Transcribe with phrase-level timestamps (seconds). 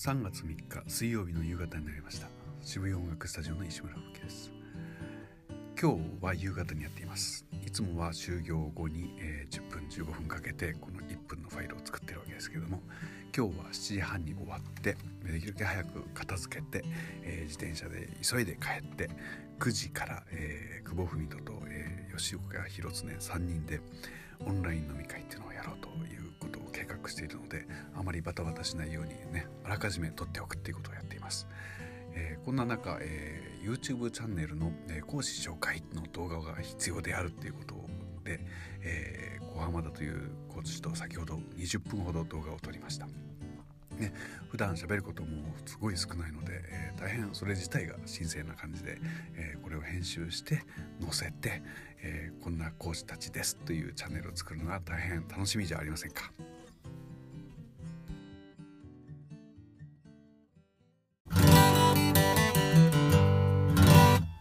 [0.00, 2.28] 3月3日水曜日の夕方になりました。
[2.62, 4.50] 渋谷音楽スタジオの石村吹です。
[5.78, 7.44] 今日は夕方にやっています。
[7.66, 12.80] いつもは就業後に、えー、10分15分かけてこの1分のファイルを作ってるわけですけども
[13.36, 16.82] 今日は7時半に終わってできるだけ早く片付けて、
[17.22, 19.10] えー、自転車で急いで帰って
[19.58, 23.80] 9時から、えー、久保文人と、えー、吉岡弘常3人で
[24.46, 25.39] オンライン飲み会っていう
[27.10, 31.46] しているのであまりバタバタしないようにねあらかじめ撮っておくっていうことをやっています。
[32.12, 37.74] えー、こんな中、えー、YouTube チャンネルの、えー、講師紹介の動画が必要であるっていうこと
[38.24, 38.40] で、
[38.82, 43.06] えー、小浜田というコーチと先ほど20分ほど動画を撮りました。
[43.98, 44.14] ね、
[44.48, 45.28] 普段喋ることも
[45.66, 48.98] すごい少ないので、えー、大変それ自体が新鮮な感じで、
[49.36, 50.62] えー、これを編集して
[51.00, 51.62] 載せて、
[52.02, 56.32] えー、こんな講師たちですというチャンネルを作るのは大変楽しみじゃありませんか。